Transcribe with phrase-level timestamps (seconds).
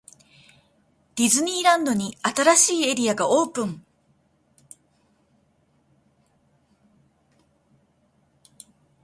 [1.13, 3.85] ディズニーランドに、新しいエリアがオープン!!